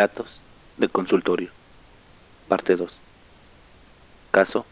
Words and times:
Relatos 0.00 0.40
de 0.78 0.88
consultorio. 0.88 1.50
Parte 2.48 2.74
2. 2.74 2.90
Caso 4.30 4.64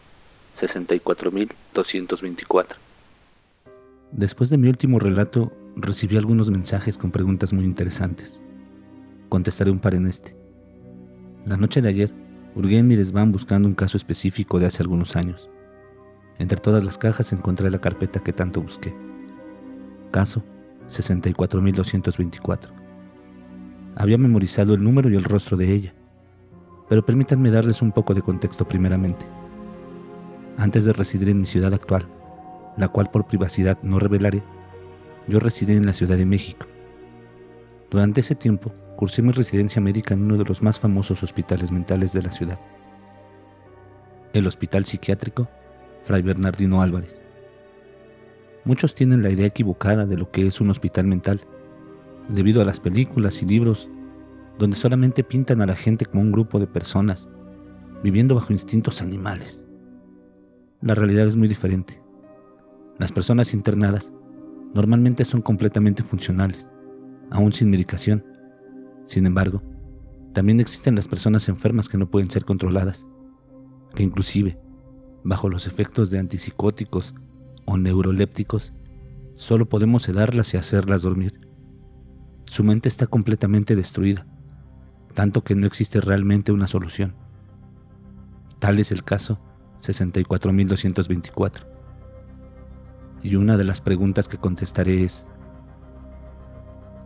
64224. 0.55 2.79
Después 4.11 4.49
de 4.49 4.57
mi 4.57 4.69
último 4.69 4.97
relato, 4.97 5.53
recibí 5.75 6.17
algunos 6.17 6.49
mensajes 6.49 6.97
con 6.97 7.11
preguntas 7.11 7.53
muy 7.53 7.63
interesantes. 7.63 8.41
Contestaré 9.29 9.69
un 9.69 9.77
par 9.77 9.93
en 9.93 10.07
este. 10.07 10.35
La 11.45 11.57
noche 11.57 11.83
de 11.83 11.89
ayer, 11.89 12.11
hurgué 12.55 12.79
en 12.79 12.87
mi 12.87 12.95
desván 12.95 13.31
buscando 13.31 13.67
un 13.67 13.75
caso 13.75 13.97
específico 13.97 14.59
de 14.59 14.65
hace 14.65 14.81
algunos 14.81 15.15
años. 15.15 15.51
Entre 16.39 16.59
todas 16.59 16.83
las 16.83 16.97
cajas 16.97 17.33
encontré 17.33 17.69
la 17.69 17.77
carpeta 17.77 18.19
que 18.19 18.33
tanto 18.33 18.63
busqué. 18.63 18.95
Caso 20.09 20.43
64224. 20.87 22.78
Había 23.95 24.17
memorizado 24.17 24.73
el 24.73 24.83
número 24.83 25.09
y 25.09 25.15
el 25.15 25.23
rostro 25.23 25.57
de 25.57 25.73
ella, 25.73 25.93
pero 26.87 27.05
permítanme 27.05 27.51
darles 27.51 27.81
un 27.81 27.91
poco 27.91 28.13
de 28.13 28.21
contexto 28.21 28.67
primeramente. 28.67 29.25
Antes 30.57 30.85
de 30.85 30.93
residir 30.93 31.29
en 31.29 31.41
mi 31.41 31.45
ciudad 31.45 31.73
actual, 31.73 32.07
la 32.77 32.87
cual 32.87 33.09
por 33.11 33.27
privacidad 33.27 33.77
no 33.81 33.99
revelaré, 33.99 34.43
yo 35.27 35.39
residí 35.39 35.73
en 35.73 35.85
la 35.85 35.93
Ciudad 35.93 36.17
de 36.17 36.25
México. 36.25 36.65
Durante 37.91 38.21
ese 38.21 38.35
tiempo, 38.35 38.73
cursé 38.95 39.21
mi 39.21 39.31
residencia 39.31 39.81
médica 39.81 40.13
en 40.13 40.23
uno 40.23 40.37
de 40.37 40.45
los 40.45 40.61
más 40.61 40.79
famosos 40.79 41.23
hospitales 41.23 41.71
mentales 41.71 42.13
de 42.13 42.23
la 42.23 42.31
ciudad, 42.31 42.59
el 44.33 44.47
Hospital 44.47 44.85
Psiquiátrico 44.85 45.49
Fray 46.01 46.21
Bernardino 46.21 46.81
Álvarez. 46.81 47.23
Muchos 48.65 48.93
tienen 48.93 49.23
la 49.23 49.29
idea 49.29 49.47
equivocada 49.47 50.05
de 50.05 50.17
lo 50.17 50.31
que 50.31 50.45
es 50.47 50.61
un 50.61 50.69
hospital 50.69 51.07
mental, 51.07 51.41
debido 52.29 52.61
a 52.61 52.65
las 52.65 52.79
películas 52.79 53.41
y 53.41 53.45
libros 53.45 53.89
donde 54.57 54.77
solamente 54.77 55.23
pintan 55.23 55.61
a 55.61 55.65
la 55.65 55.75
gente 55.75 56.05
como 56.05 56.21
un 56.21 56.31
grupo 56.31 56.59
de 56.59 56.67
personas 56.67 57.27
viviendo 58.03 58.35
bajo 58.35 58.53
instintos 58.53 59.01
animales. 59.01 59.65
La 60.81 60.95
realidad 60.95 61.27
es 61.27 61.35
muy 61.35 61.47
diferente. 61.47 62.01
Las 62.97 63.11
personas 63.11 63.53
internadas 63.53 64.13
normalmente 64.73 65.25
son 65.25 65.41
completamente 65.41 66.03
funcionales, 66.03 66.69
aún 67.31 67.51
sin 67.53 67.69
medicación. 67.69 68.25
Sin 69.05 69.25
embargo, 69.25 69.63
también 70.33 70.59
existen 70.59 70.95
las 70.95 71.07
personas 71.07 71.49
enfermas 71.49 71.89
que 71.89 71.97
no 71.97 72.09
pueden 72.09 72.29
ser 72.29 72.45
controladas, 72.45 73.07
que 73.95 74.03
inclusive, 74.03 74.59
bajo 75.23 75.49
los 75.49 75.67
efectos 75.67 76.11
de 76.11 76.19
antipsicóticos 76.19 77.15
o 77.65 77.77
neurolépticos, 77.77 78.73
solo 79.35 79.67
podemos 79.67 80.03
sedarlas 80.03 80.53
y 80.53 80.57
hacerlas 80.57 81.01
dormir. 81.01 81.48
Su 82.49 82.63
mente 82.63 82.89
está 82.89 83.05
completamente 83.05 83.75
destruida, 83.75 84.25
tanto 85.13 85.43
que 85.43 85.53
no 85.53 85.67
existe 85.67 86.01
realmente 86.01 86.51
una 86.51 86.65
solución. 86.65 87.13
Tal 88.57 88.79
es 88.79 88.91
el 88.91 89.03
caso 89.03 89.39
64224. 89.81 91.67
Y 93.21 93.35
una 93.35 93.55
de 93.55 93.65
las 93.65 93.81
preguntas 93.81 94.27
que 94.27 94.39
contestaré 94.39 95.03
es, 95.03 95.27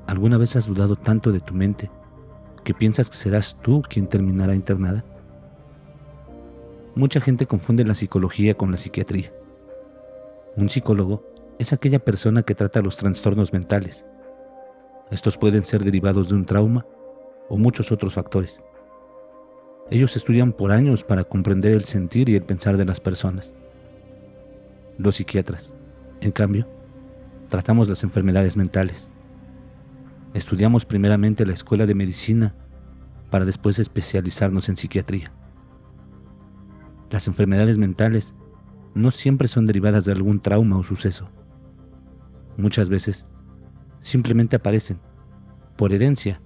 ¿alguna 0.07 0.37
vez 0.37 0.55
has 0.55 0.65
dudado 0.65 0.95
tanto 0.95 1.33
de 1.33 1.41
tu 1.41 1.53
mente 1.53 1.91
que 2.63 2.73
piensas 2.73 3.09
que 3.09 3.17
serás 3.17 3.59
tú 3.61 3.81
quien 3.81 4.07
terminará 4.07 4.55
internada? 4.55 5.03
Mucha 6.95 7.19
gente 7.19 7.47
confunde 7.47 7.83
la 7.83 7.95
psicología 7.95 8.55
con 8.55 8.71
la 8.71 8.77
psiquiatría. 8.77 9.33
Un 10.55 10.69
psicólogo 10.69 11.27
es 11.59 11.73
aquella 11.73 11.99
persona 11.99 12.43
que 12.43 12.55
trata 12.55 12.81
los 12.81 12.95
trastornos 12.95 13.51
mentales. 13.51 14.05
Estos 15.13 15.37
pueden 15.37 15.63
ser 15.63 15.83
derivados 15.83 16.29
de 16.29 16.33
un 16.33 16.43
trauma 16.43 16.87
o 17.47 17.55
muchos 17.55 17.91
otros 17.91 18.15
factores. 18.15 18.63
Ellos 19.91 20.15
estudian 20.17 20.53
por 20.53 20.71
años 20.71 21.03
para 21.03 21.23
comprender 21.23 21.73
el 21.73 21.83
sentir 21.83 22.29
y 22.29 22.35
el 22.35 22.41
pensar 22.41 22.77
de 22.77 22.85
las 22.85 22.99
personas. 22.99 23.53
Los 24.97 25.17
psiquiatras, 25.17 25.71
en 26.21 26.31
cambio, 26.31 26.67
tratamos 27.47 27.87
las 27.87 28.03
enfermedades 28.03 28.57
mentales. 28.57 29.11
Estudiamos 30.33 30.83
primeramente 30.83 31.45
la 31.45 31.53
escuela 31.53 31.85
de 31.85 31.93
medicina 31.93 32.55
para 33.29 33.45
después 33.45 33.77
especializarnos 33.77 34.67
en 34.67 34.77
psiquiatría. 34.77 35.31
Las 37.11 37.27
enfermedades 37.27 37.77
mentales 37.77 38.33
no 38.95 39.11
siempre 39.11 39.47
son 39.47 39.67
derivadas 39.67 40.05
de 40.05 40.11
algún 40.11 40.39
trauma 40.41 40.75
o 40.77 40.83
suceso. 40.83 41.29
Muchas 42.57 42.89
veces 42.89 43.27
simplemente 44.03 44.57
aparecen, 44.57 44.99
por 45.75 45.93
herencia 45.93 46.41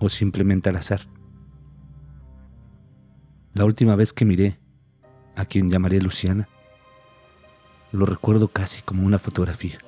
o 0.00 0.08
simplemente 0.08 0.70
al 0.70 0.76
azar. 0.76 1.02
La 3.52 3.64
última 3.64 3.94
vez 3.94 4.12
que 4.12 4.24
miré 4.24 4.58
a 5.36 5.44
quien 5.44 5.70
llamaré 5.70 6.00
Luciana, 6.00 6.48
lo 7.92 8.06
recuerdo 8.06 8.48
casi 8.48 8.82
como 8.82 9.06
una 9.06 9.18
fotografía. 9.18 9.78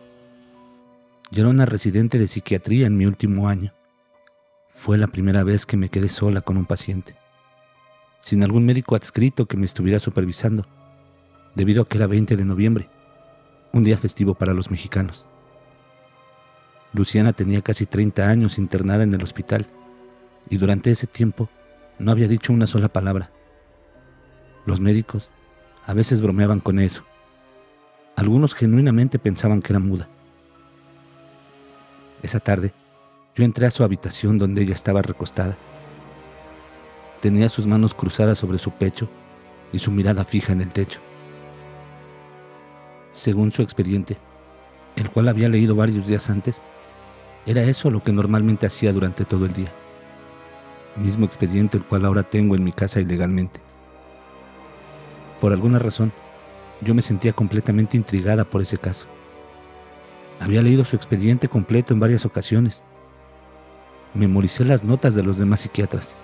Yo 1.30 1.40
era 1.42 1.50
una 1.50 1.66
residente 1.66 2.18
de 2.18 2.28
psiquiatría 2.28 2.86
en 2.86 2.96
mi 2.96 3.06
último 3.06 3.48
año. 3.48 3.74
Fue 4.70 4.96
la 4.96 5.08
primera 5.08 5.42
vez 5.42 5.66
que 5.66 5.76
me 5.76 5.88
quedé 5.88 6.08
sola 6.08 6.40
con 6.40 6.56
un 6.56 6.66
paciente, 6.66 7.16
sin 8.20 8.44
algún 8.44 8.64
médico 8.64 8.94
adscrito 8.94 9.46
que 9.46 9.56
me 9.56 9.66
estuviera 9.66 9.98
supervisando 9.98 10.66
debido 11.54 11.82
a 11.82 11.88
que 11.88 11.98
era 11.98 12.06
20 12.06 12.36
de 12.36 12.44
noviembre, 12.44 12.88
un 13.72 13.82
día 13.82 13.98
festivo 13.98 14.34
para 14.34 14.54
los 14.54 14.70
mexicanos. 14.70 15.26
Luciana 16.92 17.32
tenía 17.32 17.60
casi 17.62 17.86
30 17.86 18.28
años 18.28 18.58
internada 18.58 19.04
en 19.04 19.14
el 19.14 19.22
hospital 19.22 19.66
y 20.48 20.56
durante 20.56 20.90
ese 20.90 21.06
tiempo 21.06 21.48
no 21.98 22.10
había 22.10 22.28
dicho 22.28 22.52
una 22.52 22.66
sola 22.66 22.88
palabra. 22.88 23.30
Los 24.66 24.80
médicos 24.80 25.30
a 25.86 25.94
veces 25.94 26.20
bromeaban 26.20 26.60
con 26.60 26.78
eso. 26.78 27.04
Algunos 28.16 28.54
genuinamente 28.54 29.18
pensaban 29.18 29.62
que 29.62 29.72
era 29.72 29.80
muda. 29.80 30.08
Esa 32.22 32.40
tarde, 32.40 32.72
yo 33.34 33.44
entré 33.44 33.66
a 33.66 33.70
su 33.70 33.84
habitación 33.84 34.38
donde 34.38 34.62
ella 34.62 34.74
estaba 34.74 35.02
recostada. 35.02 35.56
Tenía 37.20 37.48
sus 37.48 37.66
manos 37.66 37.94
cruzadas 37.94 38.38
sobre 38.38 38.58
su 38.58 38.72
pecho 38.72 39.08
y 39.72 39.78
su 39.78 39.90
mirada 39.90 40.24
fija 40.24 40.52
en 40.52 40.62
el 40.62 40.68
techo 40.68 41.00
según 43.10 43.50
su 43.50 43.62
expediente, 43.62 44.16
el 44.98 45.10
cual 45.10 45.28
había 45.28 45.48
leído 45.48 45.74
varios 45.74 46.06
días 46.06 46.28
antes, 46.30 46.62
era 47.46 47.62
eso 47.62 47.90
lo 47.90 48.02
que 48.02 48.12
normalmente 48.12 48.66
hacía 48.66 48.92
durante 48.92 49.24
todo 49.24 49.46
el 49.46 49.52
día. 49.52 49.72
Mismo 50.96 51.24
expediente 51.24 51.76
el 51.78 51.84
cual 51.84 52.04
ahora 52.04 52.22
tengo 52.22 52.56
en 52.56 52.64
mi 52.64 52.72
casa 52.72 53.00
ilegalmente. 53.00 53.60
Por 55.40 55.52
alguna 55.52 55.78
razón, 55.78 56.12
yo 56.80 56.94
me 56.94 57.02
sentía 57.02 57.32
completamente 57.32 57.96
intrigada 57.96 58.44
por 58.44 58.60
ese 58.60 58.78
caso. 58.78 59.06
Había 60.40 60.62
leído 60.62 60.84
su 60.84 60.96
expediente 60.96 61.48
completo 61.48 61.94
en 61.94 62.00
varias 62.00 62.26
ocasiones. 62.26 62.82
Memoricé 64.14 64.64
las 64.64 64.84
notas 64.84 65.14
de 65.14 65.22
los 65.22 65.38
demás 65.38 65.60
psiquiatras. 65.60 66.16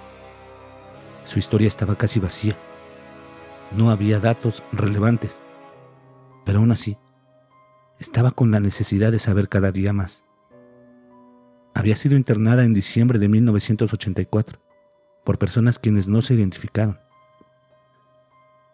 Su 1.25 1.39
historia 1.39 1.69
estaba 1.69 1.97
casi 1.97 2.21
vacía. 2.21 2.57
No 3.77 3.91
había 3.91 4.21
datos 4.21 4.63
relevantes 4.73 5.45
pero 6.45 6.59
aún 6.59 6.71
así, 6.71 6.97
estaba 8.05 8.33
con 8.33 8.51
la 8.51 8.61
necesidad 8.61 9.13
de 9.13 9.19
saber 9.19 9.49
cada 9.49 9.73
día 9.73 9.95
más. 9.95 10.25
Había 11.75 11.97
sido 11.97 12.17
internada 12.17 12.63
en 12.63 12.75
diciembre 12.75 13.19
de 13.19 13.29
1984 13.31 14.61
por 15.25 15.39
personas 15.39 15.79
quienes 15.79 16.07
no 16.07 16.21
se 16.21 16.35
identificaron. 16.35 17.01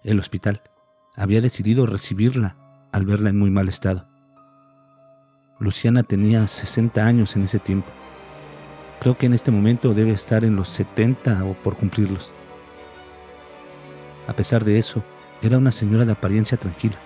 El 0.03 0.19
hospital 0.19 0.63
había 1.15 1.41
decidido 1.41 1.87
recibirla 1.87 2.57
al 2.91 3.07
verla 3.07 3.31
en 3.31 3.39
muy 3.39 3.53
mal 3.53 3.69
estado. 3.69 4.09
Luciana 5.61 6.03
tenía 6.03 6.45
60 6.49 7.07
años 7.07 7.37
en 7.37 7.45
ese 7.45 7.61
tiempo. 7.61 7.89
Creo 8.99 9.17
que 9.17 9.27
en 9.27 9.35
este 9.35 9.53
momento 9.53 9.95
debe 9.95 10.11
estar 10.11 10.45
en 10.45 10.57
los 10.57 10.69
70 10.71 11.45
o 11.45 11.55
por 11.55 11.77
cumplirlos. 11.77 12.33
A 14.27 14.35
pesar 14.35 14.65
de 14.65 14.81
eso, 14.81 15.05
era 15.41 15.57
una 15.57 15.71
señora 15.71 16.05
de 16.05 16.13
apariencia 16.13 16.59
tranquila. 16.59 16.99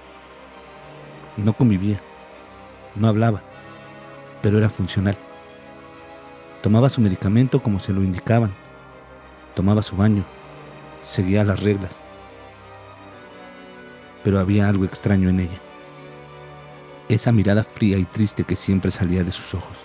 No 1.37 1.53
convivía, 1.53 2.01
no 2.95 3.09
hablaba, 3.09 3.43
pero 4.43 4.59
era 4.59 4.69
funcional. 4.69 5.17
Tomaba 6.63 6.89
su 6.89 7.01
medicamento 7.01 7.63
como 7.63 7.81
se 7.81 7.93
lo 7.93 8.03
indicaban, 8.03 8.55
tomaba 9.55 9.83
su 9.83 9.97
baño, 9.97 10.25
seguía 11.03 11.45
las 11.45 11.63
reglas. 11.63 12.03
Pero 14.23 14.39
había 14.39 14.69
algo 14.69 14.85
extraño 14.85 15.29
en 15.29 15.41
ella. 15.41 15.61
Esa 17.09 17.33
mirada 17.33 17.63
fría 17.65 17.99
y 17.99 18.05
triste 18.05 18.45
que 18.45 18.57
siempre 18.57 18.91
salía 18.91 19.25
de 19.25 19.33
sus 19.33 19.53
ojos. 19.55 19.77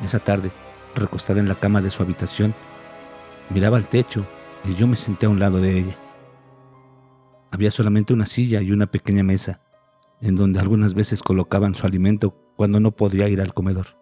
Esa 0.00 0.20
tarde, 0.20 0.52
recostada 0.94 1.40
en 1.40 1.48
la 1.48 1.56
cama 1.56 1.82
de 1.82 1.90
su 1.90 2.02
habitación, 2.02 2.54
miraba 3.50 3.76
al 3.76 3.88
techo 3.88 4.24
y 4.64 4.74
yo 4.74 4.86
me 4.86 4.96
senté 4.96 5.26
a 5.26 5.30
un 5.30 5.40
lado 5.40 5.60
de 5.60 5.78
ella. 5.78 5.98
Había 7.50 7.70
solamente 7.70 8.12
una 8.12 8.26
silla 8.26 8.60
y 8.62 8.70
una 8.70 8.86
pequeña 8.86 9.22
mesa 9.22 9.60
en 10.20 10.36
donde 10.36 10.60
algunas 10.60 10.94
veces 10.94 11.22
colocaban 11.22 11.74
su 11.74 11.86
alimento 11.86 12.36
cuando 12.56 12.80
no 12.80 12.92
podía 12.92 13.28
ir 13.28 13.40
al 13.40 13.54
comedor. 13.54 13.98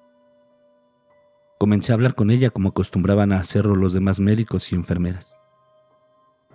Comencé 1.59 1.93
a 1.93 1.95
hablar 1.95 2.15
con 2.15 2.31
ella 2.31 2.51
como 2.51 2.71
acostumbraban 2.71 3.33
a 3.33 3.39
hacerlo 3.39 3.77
los 3.77 3.93
demás 3.93 4.21
médicos 4.21 4.73
y 4.73 4.77
enfermeras. 4.77 5.37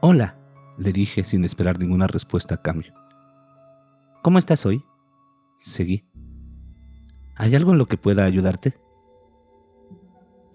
Hola, 0.01 0.37
le 0.77 0.93
dije 0.93 1.23
sin 1.23 1.43
esperar 1.45 1.79
ninguna 1.79 2.07
respuesta 2.07 2.55
a 2.55 2.61
cambio. 2.61 2.93
¿Cómo 4.21 4.37
estás 4.37 4.65
hoy? 4.65 4.83
Seguí. 5.59 6.05
¿Hay 7.35 7.55
algo 7.55 7.71
en 7.71 7.77
lo 7.77 7.85
que 7.85 7.97
pueda 7.97 8.25
ayudarte? 8.25 8.77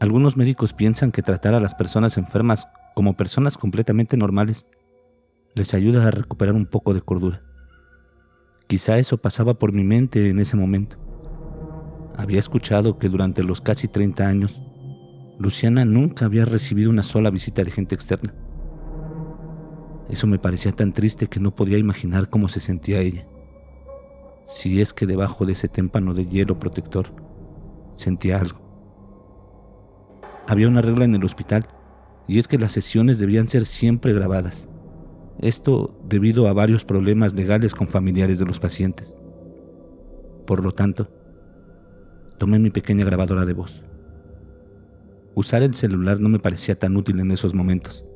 Algunos 0.00 0.36
médicos 0.36 0.72
piensan 0.72 1.12
que 1.12 1.22
tratar 1.22 1.54
a 1.54 1.60
las 1.60 1.74
personas 1.74 2.18
enfermas 2.18 2.68
como 2.94 3.16
personas 3.16 3.56
completamente 3.56 4.16
normales 4.16 4.66
les 5.54 5.72
ayuda 5.74 6.06
a 6.06 6.10
recuperar 6.10 6.54
un 6.54 6.66
poco 6.66 6.94
de 6.94 7.00
cordura. 7.00 7.42
Quizá 8.66 8.98
eso 8.98 9.18
pasaba 9.18 9.54
por 9.54 9.72
mi 9.72 9.84
mente 9.84 10.30
en 10.30 10.38
ese 10.38 10.56
momento. 10.56 10.96
Había 12.16 12.38
escuchado 12.38 12.98
que 12.98 13.08
durante 13.08 13.42
los 13.42 13.60
casi 13.60 13.88
30 13.88 14.26
años, 14.26 14.62
Luciana 15.38 15.84
nunca 15.84 16.24
había 16.24 16.44
recibido 16.44 16.90
una 16.90 17.02
sola 17.02 17.30
visita 17.30 17.62
de 17.64 17.70
gente 17.70 17.94
externa. 17.94 18.34
Eso 20.08 20.26
me 20.26 20.38
parecía 20.38 20.72
tan 20.72 20.92
triste 20.92 21.26
que 21.26 21.40
no 21.40 21.54
podía 21.54 21.78
imaginar 21.78 22.28
cómo 22.28 22.48
se 22.48 22.60
sentía 22.60 23.00
ella. 23.00 23.26
Si 24.46 24.80
es 24.80 24.92
que 24.92 25.06
debajo 25.06 25.44
de 25.46 25.52
ese 25.52 25.68
témpano 25.68 26.14
de 26.14 26.26
hielo 26.26 26.56
protector 26.56 27.06
sentía 27.94 28.38
algo. 28.38 28.60
Había 30.46 30.68
una 30.68 30.82
regla 30.82 31.04
en 31.04 31.14
el 31.14 31.24
hospital 31.24 31.66
y 32.28 32.38
es 32.38 32.48
que 32.48 32.58
las 32.58 32.72
sesiones 32.72 33.18
debían 33.18 33.48
ser 33.48 33.64
siempre 33.64 34.12
grabadas. 34.12 34.68
Esto 35.40 36.00
debido 36.08 36.46
a 36.48 36.52
varios 36.52 36.84
problemas 36.84 37.34
legales 37.34 37.74
con 37.74 37.88
familiares 37.88 38.38
de 38.38 38.46
los 38.46 38.60
pacientes. 38.60 39.16
Por 40.46 40.62
lo 40.62 40.72
tanto, 40.72 41.10
tomé 42.38 42.58
mi 42.58 42.70
pequeña 42.70 43.04
grabadora 43.04 43.44
de 43.44 43.52
voz. 43.52 43.84
Usar 45.34 45.62
el 45.62 45.74
celular 45.74 46.20
no 46.20 46.28
me 46.28 46.38
parecía 46.38 46.78
tan 46.78 46.96
útil 46.96 47.18
en 47.20 47.30
esos 47.32 47.54
momentos. 47.54 48.06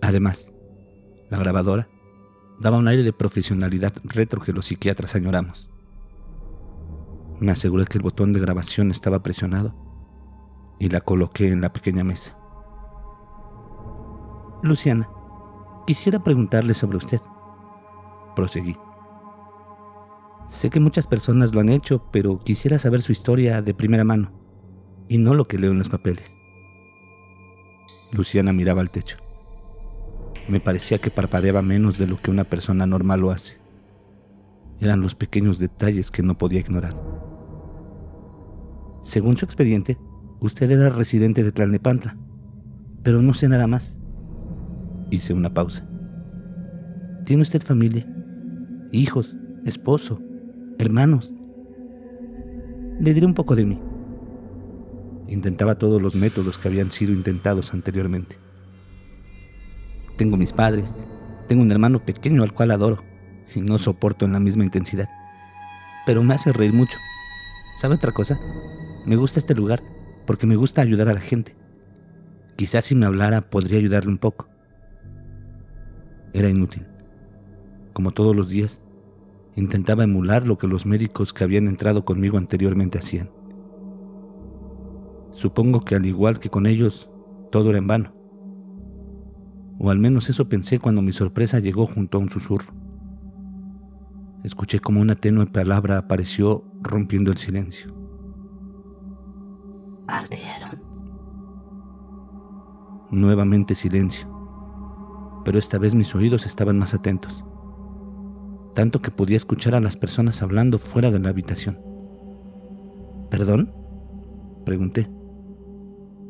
Además, 0.00 0.52
la 1.30 1.38
grabadora 1.38 1.88
daba 2.60 2.78
un 2.78 2.88
aire 2.88 3.02
de 3.02 3.12
profesionalidad 3.12 3.92
retro 4.04 4.40
que 4.40 4.52
los 4.52 4.66
psiquiatras 4.66 5.16
añoramos. 5.16 5.70
Me 7.40 7.50
aseguré 7.50 7.86
que 7.86 7.98
el 7.98 8.04
botón 8.04 8.32
de 8.32 8.40
grabación 8.40 8.90
estaba 8.90 9.22
presionado 9.22 9.74
y 10.78 10.88
la 10.88 11.00
coloqué 11.00 11.48
en 11.48 11.60
la 11.60 11.72
pequeña 11.72 12.04
mesa. 12.04 12.38
Luciana, 14.62 15.08
quisiera 15.86 16.20
preguntarle 16.20 16.74
sobre 16.74 16.96
usted. 16.96 17.20
Proseguí. 18.34 18.76
Sé 20.48 20.70
que 20.70 20.80
muchas 20.80 21.06
personas 21.06 21.54
lo 21.54 21.60
han 21.60 21.68
hecho, 21.68 22.10
pero 22.12 22.38
quisiera 22.44 22.78
saber 22.78 23.00
su 23.00 23.12
historia 23.12 23.62
de 23.62 23.74
primera 23.74 24.04
mano 24.04 24.32
y 25.08 25.18
no 25.18 25.34
lo 25.34 25.46
que 25.46 25.58
leo 25.58 25.70
en 25.70 25.78
los 25.78 25.88
papeles. 25.88 26.36
Luciana 28.12 28.52
miraba 28.52 28.80
al 28.80 28.90
techo. 28.90 29.16
Me 30.48 30.60
parecía 30.60 30.98
que 30.98 31.10
parpadeaba 31.10 31.62
menos 31.62 31.98
de 31.98 32.06
lo 32.06 32.16
que 32.16 32.30
una 32.30 32.44
persona 32.44 32.86
normal 32.86 33.20
lo 33.20 33.30
hace. 33.30 33.58
Eran 34.80 35.00
los 35.00 35.14
pequeños 35.14 35.58
detalles 35.58 36.10
que 36.10 36.22
no 36.22 36.36
podía 36.36 36.60
ignorar. 36.60 37.00
Según 39.02 39.36
su 39.36 39.44
expediente, 39.44 39.98
usted 40.40 40.70
era 40.70 40.90
residente 40.90 41.42
de 41.42 41.52
Tlalnepantla, 41.52 42.16
pero 43.02 43.22
no 43.22 43.34
sé 43.34 43.48
nada 43.48 43.66
más. 43.66 43.98
Hice 45.12 45.34
una 45.34 45.52
pausa. 45.52 45.84
¿Tiene 47.26 47.42
usted 47.42 47.60
familia? 47.60 48.06
¿Hijos? 48.92 49.36
¿Esposo? 49.66 50.22
¿Hermanos? 50.78 51.34
Le 52.98 53.12
diré 53.12 53.26
un 53.26 53.34
poco 53.34 53.54
de 53.54 53.66
mí. 53.66 53.78
Intentaba 55.28 55.74
todos 55.74 56.00
los 56.00 56.14
métodos 56.14 56.56
que 56.56 56.68
habían 56.68 56.90
sido 56.90 57.12
intentados 57.12 57.74
anteriormente. 57.74 58.38
Tengo 60.16 60.38
mis 60.38 60.54
padres, 60.54 60.94
tengo 61.46 61.60
un 61.60 61.72
hermano 61.72 62.02
pequeño 62.06 62.42
al 62.42 62.54
cual 62.54 62.70
adoro 62.70 63.04
y 63.54 63.60
no 63.60 63.76
soporto 63.76 64.24
en 64.24 64.32
la 64.32 64.40
misma 64.40 64.64
intensidad. 64.64 65.10
Pero 66.06 66.22
me 66.22 66.32
hace 66.32 66.54
reír 66.54 66.72
mucho. 66.72 66.96
¿Sabe 67.76 67.96
otra 67.96 68.12
cosa? 68.12 68.40
Me 69.04 69.16
gusta 69.16 69.40
este 69.40 69.54
lugar 69.54 69.82
porque 70.26 70.46
me 70.46 70.56
gusta 70.56 70.80
ayudar 70.80 71.10
a 71.10 71.14
la 71.14 71.20
gente. 71.20 71.54
Quizás 72.56 72.86
si 72.86 72.94
me 72.94 73.04
hablara 73.04 73.42
podría 73.42 73.78
ayudarle 73.78 74.10
un 74.10 74.16
poco. 74.16 74.51
Era 76.32 76.48
inútil. 76.48 76.86
Como 77.92 78.10
todos 78.10 78.34
los 78.34 78.48
días, 78.48 78.80
intentaba 79.54 80.04
emular 80.04 80.46
lo 80.46 80.58
que 80.58 80.66
los 80.66 80.86
médicos 80.86 81.32
que 81.32 81.44
habían 81.44 81.68
entrado 81.68 82.04
conmigo 82.04 82.38
anteriormente 82.38 82.98
hacían. 82.98 83.30
Supongo 85.30 85.80
que 85.80 85.94
al 85.94 86.06
igual 86.06 86.40
que 86.40 86.50
con 86.50 86.66
ellos, 86.66 87.10
todo 87.50 87.70
era 87.70 87.78
en 87.78 87.86
vano 87.86 88.22
o 89.84 89.90
al 89.90 89.98
menos 89.98 90.30
eso 90.30 90.48
pensé 90.48 90.78
cuando 90.78 91.02
mi 91.02 91.12
sorpresa 91.12 91.58
llegó 91.58 91.86
junto 91.86 92.16
a 92.16 92.20
un 92.20 92.30
susurro. 92.30 92.72
Escuché 94.44 94.78
como 94.78 95.00
una 95.00 95.16
tenue 95.16 95.46
palabra 95.46 95.98
apareció 95.98 96.64
rompiendo 96.80 97.32
el 97.32 97.38
silencio. 97.38 97.92
Ardieron. 100.06 100.80
Nuevamente 103.10 103.74
silencio, 103.74 104.28
pero 105.44 105.58
esta 105.58 105.78
vez 105.78 105.94
mis 105.94 106.14
oídos 106.14 106.46
estaban 106.46 106.78
más 106.78 106.94
atentos, 106.94 107.44
tanto 108.74 109.00
que 109.00 109.10
podía 109.10 109.36
escuchar 109.36 109.74
a 109.74 109.80
las 109.80 109.96
personas 109.96 110.42
hablando 110.42 110.78
fuera 110.78 111.10
de 111.10 111.18
la 111.18 111.28
habitación. 111.30 111.80
¿Perdón? 113.30 113.74
Pregunté. 114.64 115.10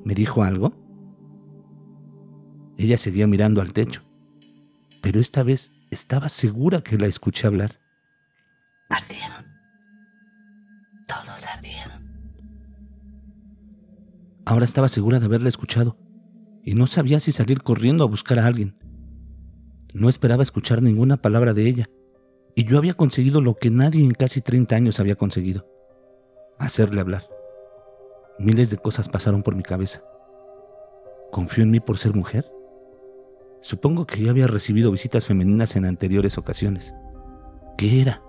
¿Me 0.05 0.14
dijo 0.14 0.43
algo? 0.43 0.73
Ella 2.79 2.97
seguía 2.97 3.26
mirando 3.26 3.61
al 3.61 3.73
techo, 3.73 4.03
pero 5.00 5.20
esta 5.20 5.43
vez 5.43 5.73
estaba 5.91 6.29
segura 6.29 6.81
que 6.81 6.99
la 6.99 7.06
escuché 7.06 7.47
hablar. 7.47 7.79
Ardieron. 8.89 9.46
Todos 11.06 11.46
ardieron. 11.46 12.03
Ahora 14.46 14.65
estaba 14.65 14.89
segura 14.89 15.20
de 15.20 15.27
haberla 15.27 15.48
escuchado 15.48 15.96
y 16.65 16.75
no 16.75 16.87
sabía 16.87 17.20
si 17.20 17.32
salir 17.32 17.63
corriendo 17.63 18.05
a 18.05 18.08
buscar 18.08 18.39
a 18.39 18.46
alguien. 18.46 18.75
No 19.94 20.08
esperaba 20.08 20.43
escuchar 20.43 20.82
ninguna 20.82 21.19
palabra 21.19 21.53
de 21.53 21.69
ella, 21.69 21.91
y 22.55 22.65
yo 22.65 22.79
había 22.79 22.94
conseguido 22.94 23.41
lo 23.41 23.55
que 23.56 23.70
nadie 23.70 24.05
en 24.05 24.13
casi 24.13 24.41
30 24.41 24.75
años 24.77 25.01
había 25.01 25.17
conseguido, 25.17 25.67
hacerle 26.58 27.01
hablar. 27.01 27.29
Miles 28.39 28.70
de 28.70 28.79
cosas 28.79 29.08
pasaron 29.08 29.43
por 29.43 29.55
mi 29.55 29.63
cabeza. 29.63 30.03
¿Confió 31.31 31.63
en 31.63 31.70
mí 31.70 31.81
por 31.81 31.99
ser 31.99 32.15
mujer? 32.15 32.51
Supongo 33.61 34.06
que 34.06 34.22
ya 34.22 34.31
había 34.31 34.46
recibido 34.46 34.91
visitas 34.91 35.27
femeninas 35.27 35.77
en 35.77 35.84
anteriores 35.84 36.37
ocasiones. 36.39 36.94
¿Qué 37.79 38.03
era? 38.03 38.22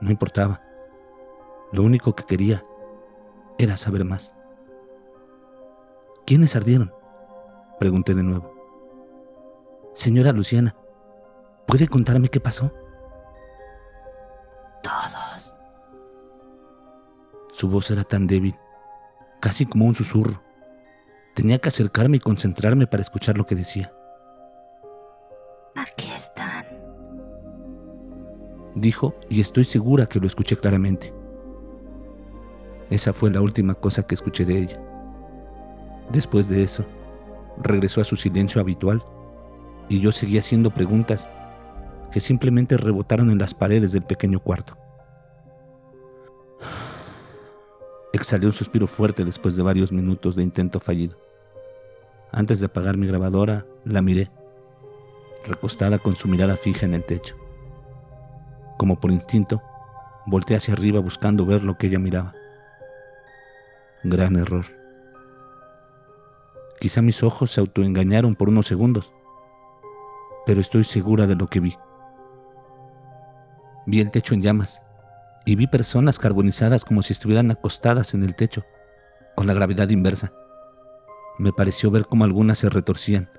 No 0.00 0.10
importaba. 0.10 0.62
Lo 1.72 1.82
único 1.82 2.14
que 2.14 2.24
quería 2.24 2.62
era 3.58 3.76
saber 3.76 4.04
más. 4.04 4.34
¿Quiénes 6.26 6.54
ardieron? 6.56 6.92
Pregunté 7.78 8.14
de 8.14 8.22
nuevo. 8.22 8.61
Señora 9.94 10.32
Luciana, 10.32 10.74
¿puede 11.66 11.86
contarme 11.86 12.28
qué 12.28 12.40
pasó? 12.40 12.72
Todos. 14.82 15.54
Su 17.52 17.68
voz 17.68 17.90
era 17.90 18.02
tan 18.04 18.26
débil, 18.26 18.56
casi 19.40 19.66
como 19.66 19.84
un 19.84 19.94
susurro. 19.94 20.42
Tenía 21.34 21.58
que 21.58 21.68
acercarme 21.68 22.16
y 22.16 22.20
concentrarme 22.20 22.86
para 22.86 23.02
escuchar 23.02 23.36
lo 23.36 23.46
que 23.46 23.54
decía. 23.54 23.92
Aquí 25.76 26.10
están. 26.16 26.66
Dijo, 28.74 29.14
y 29.28 29.40
estoy 29.40 29.64
segura 29.64 30.06
que 30.06 30.20
lo 30.20 30.26
escuché 30.26 30.56
claramente. 30.56 31.14
Esa 32.90 33.12
fue 33.12 33.30
la 33.30 33.40
última 33.40 33.74
cosa 33.74 34.06
que 34.06 34.14
escuché 34.14 34.44
de 34.44 34.58
ella. 34.58 34.82
Después 36.10 36.48
de 36.48 36.62
eso, 36.62 36.84
regresó 37.58 38.00
a 38.00 38.04
su 38.04 38.16
silencio 38.16 38.60
habitual 38.60 39.04
y 39.92 40.00
yo 40.00 40.10
seguía 40.10 40.40
haciendo 40.40 40.72
preguntas 40.72 41.28
que 42.10 42.20
simplemente 42.20 42.78
rebotaron 42.78 43.30
en 43.30 43.38
las 43.38 43.52
paredes 43.52 43.92
del 43.92 44.02
pequeño 44.02 44.40
cuarto. 44.40 44.76
Exhalé 48.12 48.46
un 48.46 48.52
suspiro 48.52 48.86
fuerte 48.86 49.24
después 49.24 49.56
de 49.56 49.62
varios 49.62 49.92
minutos 49.92 50.34
de 50.34 50.42
intento 50.42 50.80
fallido. 50.80 51.18
Antes 52.30 52.60
de 52.60 52.66
apagar 52.66 52.96
mi 52.96 53.06
grabadora, 53.06 53.66
la 53.84 54.00
miré 54.00 54.30
recostada 55.44 55.98
con 55.98 56.16
su 56.16 56.28
mirada 56.28 56.56
fija 56.56 56.86
en 56.86 56.94
el 56.94 57.04
techo. 57.04 57.36
Como 58.78 58.98
por 58.98 59.10
instinto, 59.10 59.60
volteé 60.24 60.56
hacia 60.56 60.72
arriba 60.72 61.00
buscando 61.00 61.44
ver 61.44 61.62
lo 61.64 61.76
que 61.76 61.88
ella 61.88 61.98
miraba. 61.98 62.34
Gran 64.04 64.36
error. 64.36 64.64
Quizá 66.80 67.02
mis 67.02 67.22
ojos 67.22 67.50
se 67.50 67.60
autoengañaron 67.60 68.34
por 68.34 68.48
unos 68.48 68.66
segundos, 68.66 69.12
pero 70.46 70.60
estoy 70.60 70.84
segura 70.84 71.26
de 71.26 71.36
lo 71.36 71.46
que 71.46 71.60
vi. 71.60 71.76
Vi 73.86 74.00
el 74.00 74.10
techo 74.10 74.34
en 74.34 74.42
llamas 74.42 74.82
y 75.44 75.56
vi 75.56 75.66
personas 75.66 76.18
carbonizadas 76.18 76.84
como 76.84 77.02
si 77.02 77.12
estuvieran 77.12 77.50
acostadas 77.50 78.14
en 78.14 78.22
el 78.22 78.34
techo, 78.34 78.64
con 79.34 79.46
la 79.46 79.54
gravedad 79.54 79.88
inversa. 79.88 80.32
Me 81.38 81.52
pareció 81.52 81.90
ver 81.90 82.06
cómo 82.06 82.24
algunas 82.24 82.58
se 82.58 82.70
retorcían. 82.70 83.30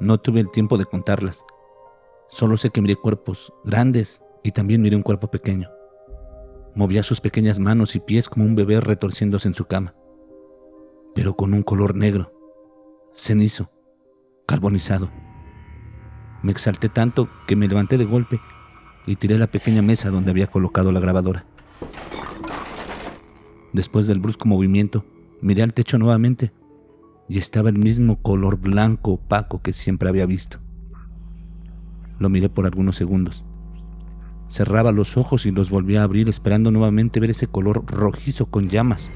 No 0.00 0.18
tuve 0.18 0.40
el 0.40 0.50
tiempo 0.50 0.78
de 0.78 0.86
contarlas. 0.86 1.44
Solo 2.28 2.56
sé 2.56 2.70
que 2.70 2.80
miré 2.80 2.96
cuerpos 2.96 3.52
grandes 3.64 4.24
y 4.42 4.52
también 4.52 4.82
miré 4.82 4.96
un 4.96 5.02
cuerpo 5.02 5.28
pequeño. 5.28 5.70
Movía 6.74 7.02
sus 7.02 7.20
pequeñas 7.20 7.58
manos 7.58 7.94
y 7.94 8.00
pies 8.00 8.28
como 8.28 8.44
un 8.44 8.56
bebé 8.56 8.80
retorciéndose 8.80 9.46
en 9.46 9.54
su 9.54 9.66
cama, 9.66 9.94
pero 11.14 11.36
con 11.36 11.54
un 11.54 11.62
color 11.62 11.94
negro, 11.94 12.32
cenizo, 13.14 13.70
carbonizado. 14.46 15.10
Me 16.44 16.52
exalté 16.52 16.90
tanto 16.90 17.30
que 17.46 17.56
me 17.56 17.66
levanté 17.66 17.96
de 17.96 18.04
golpe 18.04 18.38
y 19.06 19.16
tiré 19.16 19.38
la 19.38 19.46
pequeña 19.46 19.80
mesa 19.80 20.10
donde 20.10 20.30
había 20.30 20.46
colocado 20.46 20.92
la 20.92 21.00
grabadora. 21.00 21.46
Después 23.72 24.06
del 24.06 24.20
brusco 24.20 24.46
movimiento, 24.46 25.06
miré 25.40 25.62
al 25.62 25.72
techo 25.72 25.96
nuevamente 25.96 26.52
y 27.30 27.38
estaba 27.38 27.70
el 27.70 27.78
mismo 27.78 28.20
color 28.20 28.58
blanco 28.58 29.12
opaco 29.12 29.62
que 29.62 29.72
siempre 29.72 30.10
había 30.10 30.26
visto. 30.26 30.58
Lo 32.18 32.28
miré 32.28 32.50
por 32.50 32.66
algunos 32.66 32.96
segundos. 32.96 33.46
Cerraba 34.46 34.92
los 34.92 35.16
ojos 35.16 35.46
y 35.46 35.50
los 35.50 35.70
volvía 35.70 36.02
a 36.02 36.04
abrir 36.04 36.28
esperando 36.28 36.70
nuevamente 36.70 37.20
ver 37.20 37.30
ese 37.30 37.46
color 37.46 37.86
rojizo 37.86 38.50
con 38.50 38.68
llamas 38.68 39.10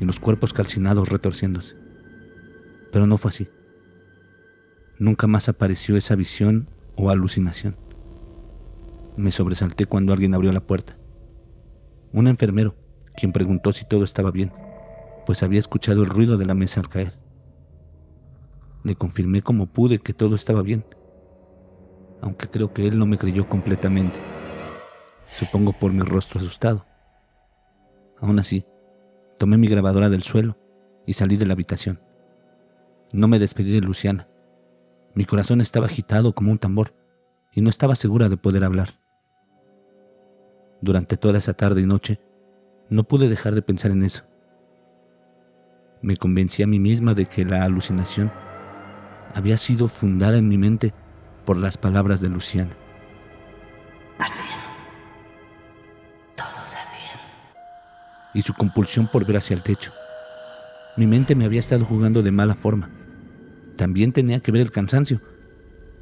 y 0.00 0.06
los 0.06 0.18
cuerpos 0.20 0.54
calcinados 0.54 1.10
retorciéndose. 1.10 1.74
Pero 2.92 3.06
no 3.06 3.18
fue 3.18 3.28
así. 3.28 3.46
Nunca 4.98 5.26
más 5.26 5.48
apareció 5.50 5.96
esa 5.96 6.14
visión 6.14 6.68
o 6.96 7.10
alucinación. 7.10 7.76
Me 9.16 9.30
sobresalté 9.30 9.84
cuando 9.84 10.14
alguien 10.14 10.34
abrió 10.34 10.52
la 10.52 10.60
puerta. 10.60 10.96
Un 12.12 12.28
enfermero, 12.28 12.74
quien 13.14 13.32
preguntó 13.32 13.72
si 13.72 13.84
todo 13.84 14.04
estaba 14.04 14.30
bien, 14.30 14.52
pues 15.26 15.42
había 15.42 15.58
escuchado 15.58 16.02
el 16.02 16.08
ruido 16.08 16.38
de 16.38 16.46
la 16.46 16.54
mesa 16.54 16.80
al 16.80 16.88
caer. 16.88 17.12
Le 18.84 18.94
confirmé 18.94 19.42
como 19.42 19.66
pude 19.66 19.98
que 19.98 20.14
todo 20.14 20.34
estaba 20.34 20.62
bien, 20.62 20.84
aunque 22.22 22.48
creo 22.48 22.72
que 22.72 22.86
él 22.86 22.98
no 22.98 23.04
me 23.04 23.18
creyó 23.18 23.48
completamente, 23.48 24.18
supongo 25.30 25.72
por 25.72 25.92
mi 25.92 26.00
rostro 26.00 26.40
asustado. 26.40 26.86
Aún 28.18 28.38
así, 28.38 28.64
tomé 29.38 29.58
mi 29.58 29.68
grabadora 29.68 30.08
del 30.08 30.22
suelo 30.22 30.56
y 31.06 31.12
salí 31.12 31.36
de 31.36 31.44
la 31.44 31.52
habitación. 31.52 32.00
No 33.12 33.28
me 33.28 33.38
despedí 33.38 33.72
de 33.72 33.80
Luciana. 33.80 34.28
Mi 35.16 35.24
corazón 35.24 35.62
estaba 35.62 35.86
agitado 35.86 36.34
como 36.34 36.52
un 36.52 36.58
tambor 36.58 36.94
y 37.50 37.62
no 37.62 37.70
estaba 37.70 37.94
segura 37.94 38.28
de 38.28 38.36
poder 38.36 38.62
hablar. 38.64 39.00
Durante 40.82 41.16
toda 41.16 41.38
esa 41.38 41.54
tarde 41.54 41.80
y 41.80 41.86
noche, 41.86 42.20
no 42.90 43.04
pude 43.04 43.30
dejar 43.30 43.54
de 43.54 43.62
pensar 43.62 43.92
en 43.92 44.02
eso. 44.02 44.24
Me 46.02 46.18
convencí 46.18 46.62
a 46.62 46.66
mí 46.66 46.78
misma 46.78 47.14
de 47.14 47.24
que 47.24 47.46
la 47.46 47.64
alucinación 47.64 48.30
había 49.34 49.56
sido 49.56 49.88
fundada 49.88 50.36
en 50.36 50.50
mi 50.50 50.58
mente 50.58 50.92
por 51.46 51.56
las 51.56 51.78
palabras 51.78 52.20
de 52.20 52.28
Luciana. 52.28 52.76
Ardieron. 54.18 54.60
Todos 56.36 56.76
ardieron. 56.76 57.20
Y 58.34 58.42
su 58.42 58.52
compulsión 58.52 59.06
por 59.06 59.24
ver 59.24 59.38
hacia 59.38 59.54
el 59.54 59.62
techo. 59.62 59.92
Mi 60.98 61.06
mente 61.06 61.34
me 61.34 61.46
había 61.46 61.60
estado 61.60 61.86
jugando 61.86 62.22
de 62.22 62.32
mala 62.32 62.54
forma. 62.54 62.90
También 63.76 64.12
tenía 64.12 64.40
que 64.40 64.52
ver 64.52 64.62
el 64.62 64.70
cansancio. 64.70 65.20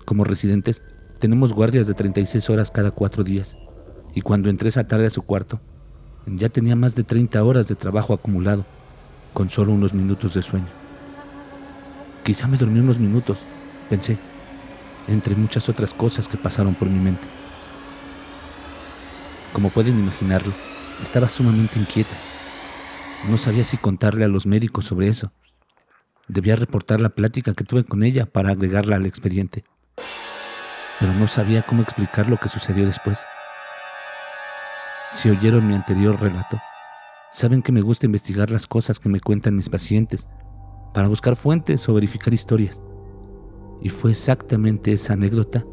Como 0.05 0.25
residentes, 0.25 0.83
tenemos 1.19 1.53
guardias 1.53 1.87
de 1.87 1.95
36 1.95 2.51
horas 2.51 2.71
cada 2.71 2.91
cuatro 2.91 3.25
días. 3.25 3.57
Y 4.15 4.21
cuando 4.21 4.49
entré 4.49 4.69
esa 4.69 4.87
tarde 4.87 5.07
a 5.07 5.11
su 5.11 5.23
cuarto, 5.23 5.61
ya 6.27 6.49
tenía 6.49 6.77
más 6.77 6.95
de 6.95 7.05
30 7.05 7.43
horas 7.43 7.69
de 7.69 7.75
trabajo 7.75 8.15
acumulado, 8.15 8.65
con 9.33 9.51
solo 9.51 9.73
unos 9.73 9.93
minutos 9.93 10.35
de 10.35 10.43
sueño. 10.43 10.69
Quizá 12.23 12.47
me 12.47 12.57
dormí 12.57 12.79
unos 12.79 12.99
minutos, 12.99 13.39
pensé, 13.91 14.17
entre 15.09 15.35
muchas 15.35 15.69
otras 15.69 15.93
cosas 15.93 16.29
que 16.29 16.39
pasaron 16.39 16.75
por 16.75 16.89
mi 16.89 16.99
mente. 16.99 17.27
Como 19.53 19.71
pueden 19.71 19.99
imaginarlo, 19.99 20.53
estaba 21.03 21.29
sumamente 21.29 21.79
inquieta. 21.79 22.15
No 23.29 23.37
sabía 23.37 23.65
si 23.65 23.77
contarle 23.77 24.25
a 24.25 24.29
los 24.29 24.47
médicos 24.47 24.87
sobre 24.87 25.09
eso. 25.09 25.33
Debía 26.29 26.57
reportar 26.57 27.01
la 27.01 27.11
plática 27.11 27.53
que 27.53 27.65
tuve 27.65 27.85
con 27.85 28.03
ella 28.03 28.25
para 28.25 28.51
agregarla 28.51 28.97
al 28.97 29.05
expediente. 29.05 29.65
Pero 30.99 31.13
no 31.13 31.29
sabía 31.29 31.63
cómo 31.63 31.83
explicar 31.83 32.31
lo 32.31 32.39
que 32.39 32.49
sucedió 32.49 32.87
después. 32.87 33.21
Si 35.11 35.29
oyeron 35.29 35.67
mi 35.67 35.75
anterior 35.75 36.19
relato, 36.21 36.59
saben 37.31 37.63
que 37.63 37.73
me 37.73 37.83
gusta 37.83 38.07
investigar 38.07 38.51
las 38.51 38.67
cosas 38.67 38.99
que 38.99 39.09
me 39.09 39.21
cuentan 39.21 39.57
mis 39.57 39.69
pacientes 39.69 40.29
para 40.95 41.09
buscar 41.09 41.37
fuentes 41.37 41.89
o 41.89 41.95
verificar 41.95 42.33
historias. 42.33 42.81
Y 43.83 43.91
fue 43.91 44.13
exactamente 44.13 44.93
esa 44.93 45.13
anécdota 45.13 45.65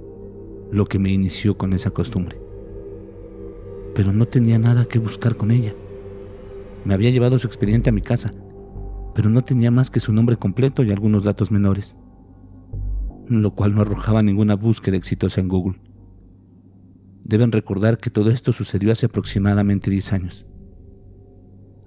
lo 0.71 0.85
que 0.85 0.99
me 0.99 1.11
inició 1.11 1.57
con 1.57 1.71
esa 1.73 1.91
costumbre. 1.91 2.41
Pero 3.95 4.11
no 4.11 4.27
tenía 4.27 4.59
nada 4.59 4.85
que 4.85 4.99
buscar 4.99 5.37
con 5.37 5.51
ella. 5.51 5.73
Me 6.83 6.93
había 6.93 7.09
llevado 7.09 7.39
su 7.39 7.47
expediente 7.47 7.89
a 7.89 7.93
mi 7.93 8.01
casa, 8.01 8.33
pero 9.13 9.29
no 9.29 9.43
tenía 9.43 9.71
más 9.71 9.89
que 9.89 9.99
su 9.99 10.13
nombre 10.13 10.37
completo 10.37 10.83
y 10.83 10.91
algunos 10.91 11.23
datos 11.23 11.51
menores, 11.51 11.97
lo 13.27 13.55
cual 13.55 13.75
no 13.75 13.81
arrojaba 13.81 14.21
ninguna 14.21 14.55
búsqueda 14.55 14.97
exitosa 14.97 15.41
en 15.41 15.47
Google. 15.47 15.79
Deben 17.23 17.51
recordar 17.51 17.99
que 17.99 18.09
todo 18.09 18.29
esto 18.29 18.51
sucedió 18.51 18.91
hace 18.91 19.05
aproximadamente 19.05 19.91
10 19.91 20.13
años. 20.13 20.47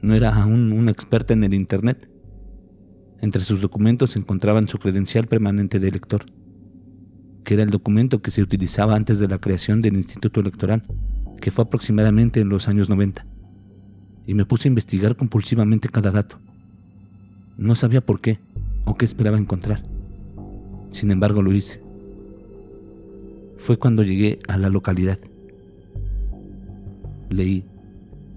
No 0.01 0.15
era 0.15 0.35
aún 0.35 0.73
una 0.73 0.91
experta 0.91 1.33
en 1.33 1.45
el 1.45 1.55
Internet, 1.55 2.11
entre 3.25 3.41
sus 3.41 3.63
documentos 3.63 4.11
se 4.11 4.19
encontraban 4.19 4.69
su 4.69 4.79
credencial 4.79 5.27
permanente 5.27 5.81
de 5.81 5.89
elector, 5.89 6.27
que 7.43 7.55
era 7.55 7.63
el 7.63 7.71
documento 7.71 8.21
que 8.21 8.31
se 8.31 8.43
utilizaba 8.43 8.95
antes 8.95 9.19
de 9.19 9.29
la 9.29 9.39
creación 9.39 9.81
del 9.81 9.97
Instituto 9.97 10.41
Electoral, 10.41 10.83
que 11.41 11.51
fue 11.51 11.65
aproximadamente 11.65 12.41
en 12.41 12.51
los 12.51 12.69
años 12.69 12.91
90. 12.91 13.27
Y 14.27 14.35
me 14.35 14.45
puse 14.45 14.69
a 14.69 14.73
investigar 14.73 15.17
compulsivamente 15.17 15.89
cada 15.89 16.11
dato. 16.11 16.39
No 17.57 17.75
sabía 17.75 18.05
por 18.05 18.21
qué 18.21 18.41
o 18.85 18.97
qué 18.97 19.05
esperaba 19.05 19.39
encontrar. 19.39 19.83
Sin 20.91 21.11
embargo, 21.11 21.43
lo 21.43 21.53
hice. 21.53 21.83
Fue 23.57 23.79
cuando 23.79 24.03
llegué 24.03 24.41
a 24.49 24.59
la 24.59 24.69
localidad. 24.69 25.19
Leí 27.31 27.65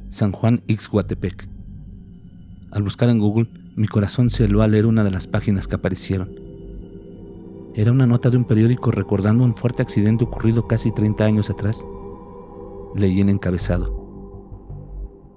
San 0.10 0.32
Juan 0.32 0.62
Ixhuatepec. 0.68 1.48
Al 2.72 2.84
buscar 2.84 3.10
en 3.10 3.20
Google, 3.20 3.50
mi 3.76 3.88
corazón 3.88 4.30
se 4.30 4.46
heló 4.46 4.62
al 4.62 4.72
leer 4.72 4.86
una 4.86 5.04
de 5.04 5.12
las 5.12 5.28
páginas 5.28 5.68
que 5.68 5.76
aparecieron. 5.76 6.30
Era 7.76 7.92
una 7.92 8.08
nota 8.08 8.30
de 8.30 8.38
un 8.38 8.46
periódico 8.46 8.92
recordando 8.92 9.44
un 9.44 9.56
fuerte 9.56 9.84
accidente 9.84 10.24
ocurrido 10.24 10.68
casi 10.68 10.92
30 10.92 11.26
años 11.26 11.50
atrás. 11.50 11.86
Leí 12.96 13.22
el 13.22 13.30
encabezado. 13.30 14.08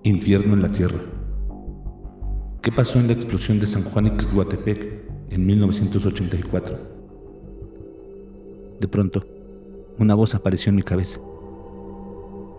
Infierno 0.04 0.54
en 0.54 0.62
la 0.62 0.70
Tierra. 0.70 1.19
¿Qué 2.62 2.70
pasó 2.70 2.98
en 2.98 3.06
la 3.06 3.14
explosión 3.14 3.58
de 3.58 3.66
San 3.66 3.84
Juan 3.84 4.06
Ixhuatepec 4.06 5.30
en 5.30 5.46
1984? 5.46 6.78
De 8.78 8.86
pronto, 8.86 9.24
una 9.98 10.14
voz 10.14 10.34
apareció 10.34 10.68
en 10.68 10.76
mi 10.76 10.82
cabeza. 10.82 11.20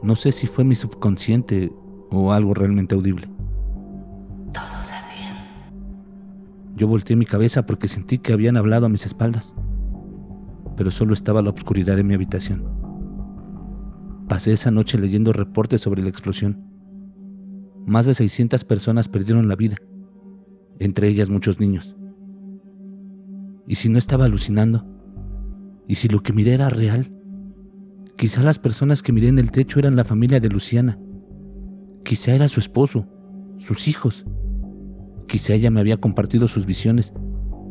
No 0.02 0.16
sé 0.16 0.32
si 0.32 0.48
fue 0.48 0.64
mi 0.64 0.74
subconsciente 0.74 1.72
o 2.10 2.34
algo 2.34 2.56
realmente 2.56 2.96
audible. 2.96 3.28
Yo 6.76 6.88
volteé 6.88 7.16
mi 7.16 7.26
cabeza 7.26 7.68
porque 7.68 7.88
sentí 7.88 8.18
que 8.18 8.34
habían 8.34 8.58
hablado 8.58 8.88
a 8.88 8.90
mis 8.90 9.06
espaldas, 9.06 9.54
pero 10.78 10.90
solo 10.90 11.14
estaba 11.14 11.44
la 11.44 11.52
oscuridad 11.52 11.96
de 11.96 12.04
mi 12.04 12.16
habitación. 12.16 12.64
Pasé 14.28 14.54
esa 14.54 14.72
noche 14.72 14.98
leyendo 14.98 15.32
reportes 15.32 15.82
sobre 15.82 16.02
la 16.02 16.10
explosión. 16.10 16.66
Más 17.86 18.08
de 18.08 18.16
600 18.16 18.66
personas 18.66 19.10
perdieron 19.10 19.48
la 19.48 19.56
vida, 19.56 19.78
entre 20.82 21.08
ellas 21.08 21.30
muchos 21.30 21.60
niños. 21.60 21.96
¿Y 23.66 23.76
si 23.76 23.88
no 23.88 23.98
estaba 23.98 24.26
alucinando? 24.26 24.86
¿Y 25.88 25.96
si 25.96 26.10
lo 26.10 26.22
que 26.22 26.34
miré 26.34 26.54
era 26.54 26.70
real? 26.70 27.16
Quizá 28.18 28.44
las 28.44 28.60
personas 28.60 29.02
que 29.02 29.14
miré 29.14 29.30
en 29.30 29.40
el 29.40 29.52
techo 29.52 29.80
eran 29.80 29.96
la 29.96 30.04
familia 30.04 30.40
de 30.40 30.50
Luciana. 30.50 31.00
Quizá 32.04 32.34
era 32.34 32.48
su 32.48 32.60
esposo, 32.60 33.08
sus 33.58 33.88
hijos, 33.88 34.26
Quizá 35.32 35.54
ella 35.54 35.72
me 35.72 35.80
había 35.80 35.96
compartido 35.96 36.50
sus 36.50 36.66
visiones, 36.66 37.14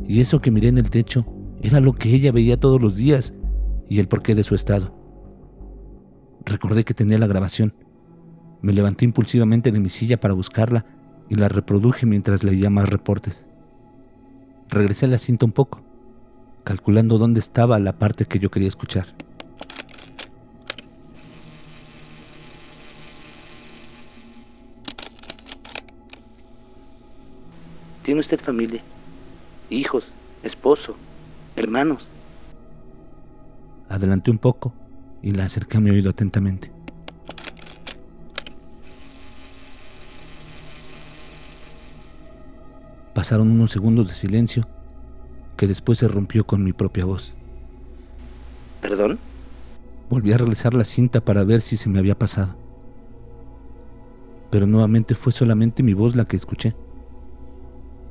y 0.07 0.19
eso 0.19 0.41
que 0.41 0.49
miré 0.49 0.69
en 0.69 0.79
el 0.79 0.89
techo 0.89 1.27
era 1.61 1.79
lo 1.79 1.93
que 1.93 2.11
ella 2.11 2.31
veía 2.31 2.59
todos 2.59 2.81
los 2.81 2.95
días 2.95 3.35
y 3.87 3.99
el 3.99 4.07
porqué 4.07 4.33
de 4.33 4.43
su 4.43 4.55
estado. 4.55 4.97
Recordé 6.43 6.83
que 6.83 6.95
tenía 6.95 7.19
la 7.19 7.27
grabación. 7.27 7.75
Me 8.63 8.73
levanté 8.73 9.05
impulsivamente 9.05 9.71
de 9.71 9.79
mi 9.79 9.89
silla 9.89 10.19
para 10.19 10.33
buscarla 10.33 10.87
y 11.31 11.35
la 11.35 11.47
reproduje 11.47 12.05
mientras 12.05 12.43
leía 12.43 12.69
más 12.69 12.89
reportes. 12.89 13.47
Regresé 14.69 15.05
a 15.05 15.09
la 15.09 15.17
cinta 15.17 15.45
un 15.45 15.53
poco, 15.53 15.79
calculando 16.65 17.17
dónde 17.17 17.39
estaba 17.39 17.79
la 17.79 17.97
parte 17.97 18.25
que 18.25 18.37
yo 18.37 18.51
quería 18.51 18.67
escuchar. 18.67 19.05
¿Tiene 28.03 28.19
usted 28.19 28.41
familia? 28.41 28.81
Hijos, 29.69 30.11
esposo, 30.43 30.97
hermanos. 31.55 32.09
Adelanté 33.87 34.31
un 34.31 34.37
poco 34.37 34.73
y 35.21 35.31
la 35.31 35.45
acerqué 35.45 35.77
a 35.77 35.79
mi 35.79 35.91
oído 35.91 36.09
atentamente. 36.09 36.73
Pasaron 43.21 43.51
unos 43.51 43.69
segundos 43.69 44.07
de 44.07 44.15
silencio 44.15 44.67
que 45.55 45.67
después 45.67 45.99
se 45.99 46.07
rompió 46.07 46.43
con 46.47 46.63
mi 46.63 46.73
propia 46.73 47.05
voz. 47.05 47.35
¿Perdón? 48.81 49.19
Volví 50.09 50.33
a 50.33 50.39
regresar 50.39 50.73
la 50.73 50.83
cinta 50.83 51.21
para 51.21 51.43
ver 51.43 51.61
si 51.61 51.77
se 51.77 51.87
me 51.87 51.99
había 51.99 52.17
pasado. 52.17 52.55
Pero 54.49 54.65
nuevamente 54.65 55.13
fue 55.13 55.31
solamente 55.31 55.83
mi 55.83 55.93
voz 55.93 56.15
la 56.15 56.25
que 56.25 56.35
escuché. 56.35 56.75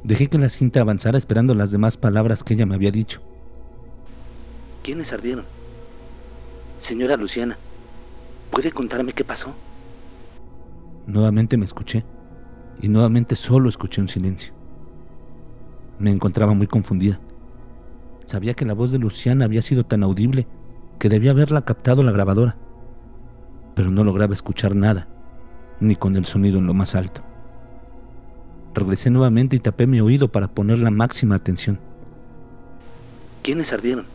Dejé 0.05 0.29
que 0.29 0.39
la 0.39 0.49
cinta 0.49 0.81
avanzara 0.81 1.19
esperando 1.19 1.57
las 1.57 1.73
demás 1.73 1.97
palabras 1.97 2.45
que 2.45 2.55
ella 2.55 2.67
me 2.67 2.77
había 2.77 2.93
dicho. 2.93 3.21
¿Quiénes 4.85 5.13
ardieron? 5.13 5.45
Señora 6.81 7.17
Luciana, 7.17 7.59
¿puede 8.53 8.71
contarme 8.71 9.13
qué 9.13 9.25
pasó? 9.25 9.53
Nuevamente 11.09 11.57
me 11.57 11.65
escuché 11.65 12.05
y 12.81 12.87
nuevamente 12.87 13.35
solo 13.35 13.69
escuché 13.69 14.01
un 14.01 14.07
silencio. 14.07 14.60
Me 16.01 16.11
encontraba 16.11 16.55
muy 16.55 16.67
confundida. 16.67 17.21
Sabía 18.25 18.55
que 18.55 18.65
la 18.65 18.73
voz 18.73 18.91
de 18.91 18.99
Luciana 18.99 19.45
había 19.45 19.61
sido 19.61 19.85
tan 19.85 20.03
audible 20.03 20.49
que 20.99 21.11
debía 21.11 21.33
haberla 21.33 21.63
captado 21.65 22.03
la 22.03 22.11
grabadora, 22.11 22.57
pero 23.75 23.91
no 23.91 24.03
lograba 24.03 24.33
escuchar 24.33 24.75
nada, 24.75 25.09
ni 25.79 25.97
con 25.97 26.17
el 26.17 26.25
sonido 26.25 26.59
en 26.59 26.67
lo 26.67 26.73
más 26.73 26.95
alto. 26.95 27.23
Regresé 28.75 29.11
nuevamente 29.11 29.57
y 29.57 29.59
tapé 29.59 29.87
mi 29.87 30.01
oído 30.01 30.29
para 30.29 30.49
poner 30.49 30.79
la 30.79 30.91
máxima 30.91 31.35
atención. 31.35 31.79
¿Quiénes 33.43 33.71
ardieron? 33.73 34.07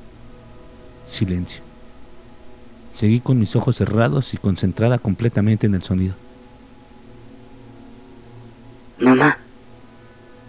Silencio. 1.03 1.61
Seguí 2.91 3.19
con 3.19 3.37
mis 3.37 3.55
ojos 3.55 3.75
cerrados 3.75 4.33
y 4.33 4.37
concentrada 4.37 4.97
completamente 4.97 5.67
en 5.67 5.75
el 5.75 5.83
sonido. 5.83 6.15
Mamá. 8.97 9.44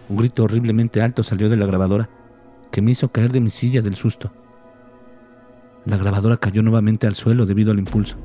Un 0.09 0.17
grito 0.17 0.45
horriblemente 0.45 1.03
alto 1.03 1.23
salió 1.23 1.49
de 1.49 1.57
la 1.57 1.67
grabadora, 1.67 2.09
que 2.71 2.81
me 2.81 2.93
hizo 2.93 3.09
caer 3.11 3.33
de 3.33 3.41
mi 3.41 3.51
silla 3.51 3.83
del 3.83 3.97
susto. 3.97 4.33
La 5.85 5.97
grabadora 5.97 6.37
cayó 6.37 6.63
nuevamente 6.63 7.07
al 7.07 7.15
suelo 7.15 7.47
debido 7.47 7.73
al 7.73 7.79
impulso. 7.79 8.17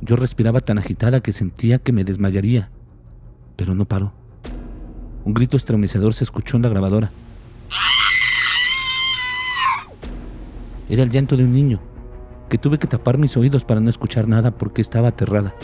Yo 0.00 0.16
respiraba 0.16 0.60
tan 0.60 0.78
agitada 0.78 1.20
que 1.20 1.32
sentía 1.32 1.78
que 1.78 1.92
me 1.92 2.04
desmayaría, 2.04 2.70
pero 3.56 3.74
no 3.74 3.84
paró. 3.84 4.14
Un 5.24 5.34
grito 5.34 5.56
estremecedor 5.56 6.12
se 6.14 6.24
escuchó 6.24 6.56
en 6.56 6.62
la 6.62 6.68
grabadora. 6.68 7.10
Era 10.88 11.02
el 11.02 11.10
llanto 11.10 11.36
de 11.36 11.44
un 11.44 11.52
niño, 11.52 11.80
que 12.48 12.58
tuve 12.58 12.78
que 12.78 12.86
tapar 12.86 13.18
mis 13.18 13.36
oídos 13.36 13.64
para 13.64 13.80
no 13.80 13.90
escuchar 13.90 14.28
nada 14.28 14.52
porque 14.52 14.82
estaba 14.82 15.08
aterrada. 15.08 15.54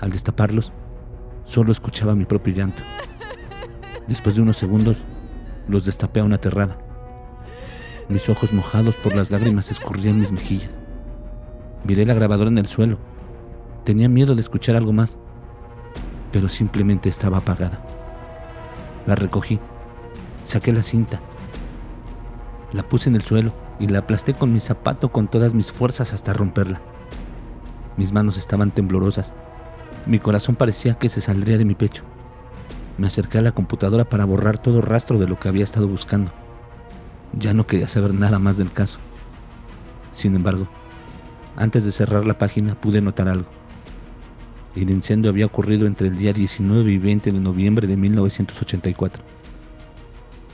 Al 0.00 0.10
destaparlos, 0.10 0.72
solo 1.44 1.72
escuchaba 1.72 2.14
mi 2.14 2.24
propio 2.24 2.54
llanto. 2.54 2.82
Después 4.06 4.36
de 4.36 4.42
unos 4.42 4.56
segundos, 4.56 5.04
los 5.68 5.84
destapé 5.84 6.20
aún 6.20 6.32
aterrada. 6.32 6.78
Mis 8.08 8.28
ojos 8.28 8.52
mojados 8.52 8.96
por 8.96 9.16
las 9.16 9.30
lágrimas 9.30 9.70
escurrían 9.70 10.20
mis 10.20 10.30
mejillas. 10.30 10.78
Miré 11.84 12.06
la 12.06 12.14
grabadora 12.14 12.50
en 12.50 12.58
el 12.58 12.66
suelo. 12.66 12.98
Tenía 13.84 14.08
miedo 14.08 14.34
de 14.34 14.40
escuchar 14.40 14.76
algo 14.76 14.92
más, 14.92 15.18
pero 16.30 16.48
simplemente 16.48 17.08
estaba 17.08 17.38
apagada. 17.38 17.84
La 19.06 19.16
recogí, 19.16 19.60
saqué 20.42 20.72
la 20.72 20.82
cinta, 20.82 21.20
la 22.72 22.88
puse 22.88 23.08
en 23.08 23.16
el 23.16 23.22
suelo 23.22 23.52
y 23.78 23.88
la 23.88 24.00
aplasté 24.00 24.34
con 24.34 24.52
mi 24.52 24.60
zapato 24.60 25.10
con 25.10 25.28
todas 25.28 25.54
mis 25.54 25.72
fuerzas 25.72 26.12
hasta 26.12 26.32
romperla. 26.32 26.80
Mis 27.96 28.12
manos 28.12 28.36
estaban 28.36 28.72
temblorosas. 28.72 29.34
Mi 30.06 30.18
corazón 30.18 30.56
parecía 30.56 30.94
que 30.94 31.08
se 31.08 31.20
saldría 31.20 31.58
de 31.58 31.64
mi 31.64 31.74
pecho. 31.74 32.04
Me 32.98 33.06
acerqué 33.06 33.38
a 33.38 33.42
la 33.42 33.52
computadora 33.52 34.08
para 34.08 34.24
borrar 34.24 34.58
todo 34.58 34.80
rastro 34.80 35.18
de 35.18 35.28
lo 35.28 35.38
que 35.38 35.48
había 35.48 35.64
estado 35.64 35.86
buscando. 35.86 36.32
Ya 37.32 37.52
no 37.52 37.66
quería 37.66 37.88
saber 37.88 38.14
nada 38.14 38.38
más 38.38 38.56
del 38.56 38.72
caso. 38.72 38.98
Sin 40.12 40.34
embargo, 40.34 40.66
antes 41.56 41.84
de 41.84 41.92
cerrar 41.92 42.26
la 42.26 42.38
página 42.38 42.74
pude 42.74 43.00
notar 43.00 43.28
algo. 43.28 43.48
El 44.74 44.90
incendio 44.90 45.30
había 45.30 45.46
ocurrido 45.46 45.86
entre 45.86 46.08
el 46.08 46.16
día 46.16 46.32
19 46.32 46.90
y 46.90 46.98
20 46.98 47.32
de 47.32 47.40
noviembre 47.40 47.86
de 47.86 47.96
1984. 47.96 49.22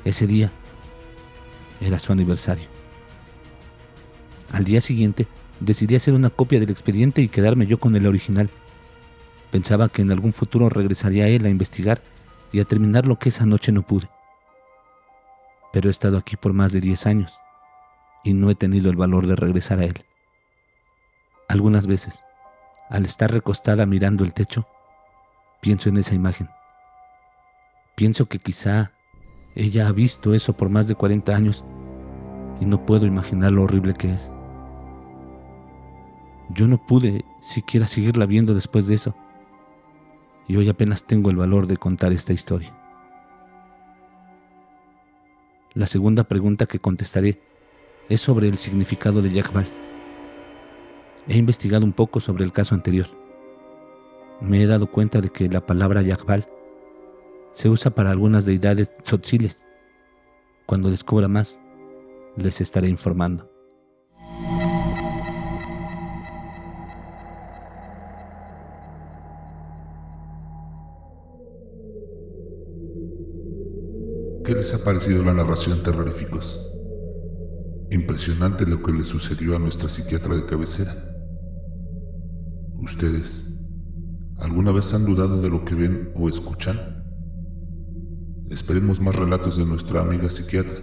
Ese 0.04 0.26
día 0.26 0.52
era 1.80 1.98
su 1.98 2.12
aniversario. 2.12 2.66
Al 4.52 4.64
día 4.64 4.80
siguiente, 4.80 5.26
decidí 5.60 5.94
hacer 5.94 6.14
una 6.14 6.30
copia 6.30 6.60
del 6.60 6.70
expediente 6.70 7.22
y 7.22 7.28
quedarme 7.28 7.66
yo 7.66 7.78
con 7.78 7.96
el 7.96 8.06
original. 8.06 8.50
Pensaba 9.50 9.88
que 9.88 10.02
en 10.02 10.10
algún 10.10 10.32
futuro 10.32 10.68
regresaría 10.68 11.28
él 11.28 11.44
a 11.44 11.48
investigar 11.48 12.02
y 12.52 12.60
a 12.60 12.64
terminar 12.64 13.06
lo 13.06 13.18
que 13.18 13.30
esa 13.30 13.46
noche 13.46 13.72
no 13.72 13.82
pude. 13.82 14.08
Pero 15.72 15.88
he 15.88 15.90
estado 15.90 16.18
aquí 16.18 16.36
por 16.36 16.52
más 16.52 16.72
de 16.72 16.80
10 16.80 17.06
años 17.06 17.38
y 18.22 18.34
no 18.34 18.50
he 18.50 18.54
tenido 18.54 18.90
el 18.90 18.96
valor 18.96 19.26
de 19.26 19.36
regresar 19.36 19.78
a 19.78 19.84
él. 19.84 20.04
Algunas 21.48 21.86
veces, 21.86 22.24
al 22.90 23.04
estar 23.04 23.32
recostada 23.32 23.86
mirando 23.86 24.22
el 24.22 24.34
techo, 24.34 24.66
pienso 25.60 25.88
en 25.88 25.96
esa 25.96 26.14
imagen. 26.14 26.50
Pienso 27.94 28.26
que 28.26 28.38
quizá 28.38 28.92
ella 29.54 29.88
ha 29.88 29.92
visto 29.92 30.34
eso 30.34 30.54
por 30.54 30.68
más 30.68 30.88
de 30.88 30.94
40 30.94 31.34
años 31.34 31.64
y 32.60 32.66
no 32.66 32.84
puedo 32.84 33.06
imaginar 33.06 33.52
lo 33.52 33.62
horrible 33.62 33.94
que 33.94 34.12
es. 34.12 34.32
Yo 36.50 36.68
no 36.68 36.84
pude 36.84 37.24
siquiera 37.40 37.86
seguirla 37.86 38.26
viendo 38.26 38.54
después 38.54 38.86
de 38.86 38.94
eso 38.94 39.14
y 40.52 40.56
hoy 40.58 40.68
apenas 40.68 41.04
tengo 41.04 41.30
el 41.30 41.36
valor 41.36 41.66
de 41.66 41.78
contar 41.78 42.12
esta 42.12 42.34
historia. 42.34 42.76
La 45.72 45.86
segunda 45.86 46.24
pregunta 46.24 46.66
que 46.66 46.78
contestaré 46.78 47.40
es 48.10 48.20
sobre 48.20 48.48
el 48.48 48.58
significado 48.58 49.22
de 49.22 49.32
Yakbal. 49.32 49.66
He 51.26 51.38
investigado 51.38 51.86
un 51.86 51.94
poco 51.94 52.20
sobre 52.20 52.44
el 52.44 52.52
caso 52.52 52.74
anterior. 52.74 53.06
Me 54.42 54.62
he 54.62 54.66
dado 54.66 54.88
cuenta 54.88 55.22
de 55.22 55.30
que 55.30 55.48
la 55.48 55.64
palabra 55.64 56.02
Yakbal 56.02 56.46
se 57.52 57.70
usa 57.70 57.94
para 57.94 58.10
algunas 58.10 58.44
deidades 58.44 58.92
tzotziles. 58.92 59.64
Cuando 60.66 60.90
descubra 60.90 61.28
más, 61.28 61.60
les 62.36 62.60
estaré 62.60 62.90
informando. 62.90 63.51
¿Qué 74.44 74.54
les 74.56 74.74
ha 74.74 74.82
parecido 74.82 75.22
la 75.22 75.34
narración 75.34 75.84
terroríficos? 75.84 76.68
Impresionante 77.92 78.66
lo 78.66 78.82
que 78.82 78.90
le 78.90 79.04
sucedió 79.04 79.54
a 79.54 79.60
nuestra 79.60 79.88
psiquiatra 79.88 80.34
de 80.34 80.44
cabecera. 80.44 80.92
¿Ustedes 82.74 83.54
alguna 84.38 84.72
vez 84.72 84.92
han 84.94 85.04
dudado 85.04 85.40
de 85.40 85.48
lo 85.48 85.64
que 85.64 85.76
ven 85.76 86.10
o 86.16 86.28
escuchan? 86.28 86.76
Esperemos 88.50 89.00
más 89.00 89.14
relatos 89.14 89.58
de 89.58 89.64
nuestra 89.64 90.00
amiga 90.00 90.28
psiquiatra. 90.28 90.78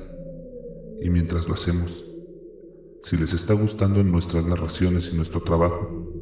Y 1.01 1.09
mientras 1.09 1.49
lo 1.49 1.55
hacemos, 1.55 2.05
si 3.01 3.17
les 3.17 3.33
está 3.33 3.55
gustando 3.55 4.01
nuestras 4.05 4.45
narraciones 4.45 5.11
y 5.11 5.17
nuestro 5.17 5.41
trabajo, 5.41 6.13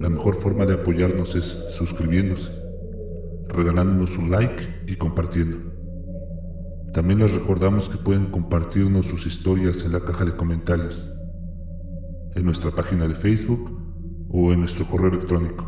la 0.00 0.08
mejor 0.08 0.34
forma 0.34 0.64
de 0.64 0.74
apoyarnos 0.74 1.34
es 1.34 1.44
suscribiéndose, 1.44 2.50
regalándonos 3.48 4.16
un 4.16 4.30
like 4.30 4.84
y 4.86 4.96
compartiendo. 4.96 5.71
También 6.92 7.18
les 7.20 7.34
recordamos 7.34 7.88
que 7.88 7.96
pueden 7.96 8.26
compartirnos 8.26 9.06
sus 9.06 9.24
historias 9.24 9.86
en 9.86 9.92
la 9.92 10.00
caja 10.00 10.26
de 10.26 10.36
comentarios, 10.36 11.18
en 12.34 12.44
nuestra 12.44 12.70
página 12.70 13.08
de 13.08 13.14
Facebook 13.14 13.80
o 14.28 14.52
en 14.52 14.60
nuestro 14.60 14.86
correo 14.86 15.08
electrónico, 15.08 15.64